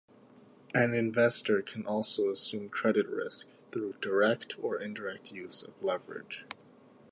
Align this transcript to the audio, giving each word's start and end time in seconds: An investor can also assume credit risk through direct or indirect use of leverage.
An 0.73 0.95
investor 0.95 1.61
can 1.61 1.85
also 1.85 2.31
assume 2.31 2.69
credit 2.69 3.05
risk 3.07 3.49
through 3.69 3.93
direct 4.01 4.55
or 4.57 4.81
indirect 4.81 5.31
use 5.31 5.61
of 5.61 5.83
leverage. 5.83 6.43